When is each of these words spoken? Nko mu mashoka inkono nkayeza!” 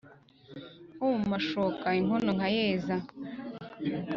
Nko 0.95 1.05
mu 1.17 1.25
mashoka 1.33 1.85
inkono 1.99 2.29
nkayeza!” 2.37 2.95